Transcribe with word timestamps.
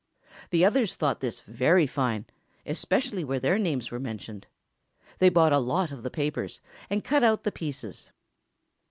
The 0.49 0.65
others 0.65 0.95
thought 0.95 1.19
this 1.19 1.41
very 1.41 1.85
fine, 1.85 2.25
especially 2.65 3.23
where 3.23 3.39
their 3.39 3.59
names 3.59 3.91
were 3.91 3.99
mentioned. 3.99 4.47
They 5.19 5.29
bought 5.29 5.53
a 5.53 5.59
lot 5.59 5.91
of 5.91 6.01
the 6.01 6.09
papers, 6.09 6.59
and 6.89 7.03
cut 7.03 7.23
out 7.23 7.43
the 7.43 7.51
pieces. 7.51 8.09